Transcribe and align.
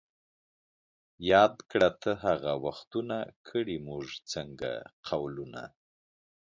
یاد 1.31 1.55
کړه 1.71 1.89
ته 2.01 2.11
هغه 2.25 2.53
وختونه 2.65 3.17
ـ 3.25 3.29
کړي 3.49 3.75
موږ 3.87 4.05
څنګه 4.33 4.71
قولونه 5.07 5.63